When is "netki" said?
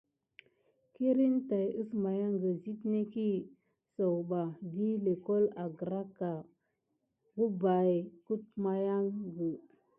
2.91-3.29